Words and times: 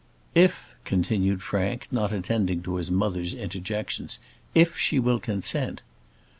"If," 0.33 0.73
continued 0.83 1.43
Frank, 1.43 1.87
not 1.91 2.11
attending 2.11 2.63
to 2.63 2.77
his 2.77 2.89
mother's 2.89 3.35
interjections, 3.35 4.17
"if 4.55 4.75
she 4.75 4.97
will 4.97 5.19
consent." 5.19 5.83